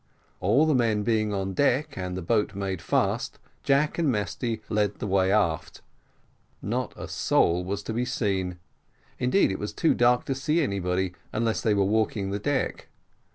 All 0.39 0.65
the 0.65 0.73
men 0.73 1.03
being 1.03 1.31
on 1.31 1.53
deck, 1.53 1.95
and 1.95 2.17
the 2.17 2.23
boat 2.23 2.55
made 2.55 2.81
fast, 2.81 3.37
Jack 3.61 3.99
and 3.99 4.11
Mesty 4.11 4.59
led 4.67 4.95
the 4.95 5.05
way 5.05 5.31
aft; 5.31 5.83
not 6.59 6.91
a 6.97 7.07
soul 7.07 7.63
was 7.63 7.83
to 7.83 7.93
be 7.93 8.03
seen: 8.03 8.57
indeed, 9.19 9.51
it 9.51 9.59
was 9.59 9.73
too 9.73 9.93
dark 9.93 10.25
to 10.25 10.33
see 10.33 10.59
anybody 10.63 11.13
unless 11.31 11.61
they 11.61 11.75
were 11.75 11.85
walking 11.85 12.31
the 12.31 12.39
deck. 12.39 12.87